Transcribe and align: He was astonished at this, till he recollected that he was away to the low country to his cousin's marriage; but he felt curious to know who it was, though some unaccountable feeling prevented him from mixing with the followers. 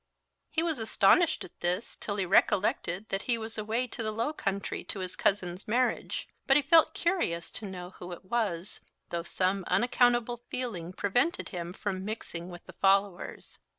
He 0.49 0.63
was 0.63 0.79
astonished 0.79 1.43
at 1.43 1.59
this, 1.59 1.95
till 1.95 2.15
he 2.15 2.25
recollected 2.25 3.07
that 3.09 3.21
he 3.21 3.37
was 3.37 3.55
away 3.55 3.85
to 3.85 4.01
the 4.01 4.11
low 4.11 4.33
country 4.33 4.83
to 4.85 4.97
his 4.97 5.15
cousin's 5.15 5.67
marriage; 5.67 6.27
but 6.47 6.57
he 6.57 6.63
felt 6.63 6.95
curious 6.95 7.51
to 7.51 7.67
know 7.67 7.91
who 7.91 8.11
it 8.11 8.25
was, 8.25 8.79
though 9.09 9.21
some 9.21 9.63
unaccountable 9.67 10.41
feeling 10.49 10.91
prevented 10.91 11.49
him 11.49 11.71
from 11.71 12.03
mixing 12.03 12.49
with 12.49 12.65
the 12.65 12.73
followers. 12.73 13.59